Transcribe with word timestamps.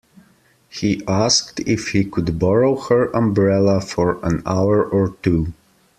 He 0.71 1.03
asked 1.07 1.59
if 1.59 1.89
he 1.89 2.03
could 2.05 2.39
borrow 2.39 2.75
her 2.75 3.15
umbrella 3.15 3.79
for 3.81 4.17
an 4.25 4.41
hour 4.47 4.83
or 4.83 5.09
two 5.21 5.53